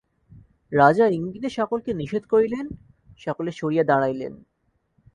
[0.71, 2.65] রাজা ইঙ্গিতে সকলকে নিষেধ করিলেন,
[3.19, 4.33] সকলে সরিয়া দাঁড়াইলেন।